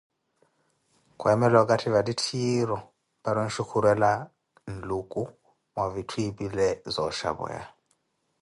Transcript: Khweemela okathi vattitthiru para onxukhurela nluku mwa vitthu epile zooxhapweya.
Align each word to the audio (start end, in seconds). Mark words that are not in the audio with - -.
Khweemela 1.19 1.57
okathi 1.65 1.93
vattitthiru 1.95 2.77
para 3.23 3.39
onxukhurela 3.45 4.11
nluku 4.75 5.23
mwa 5.73 5.85
vitthu 5.93 6.17
epile 6.29 6.67
zooxhapweya. 6.93 7.63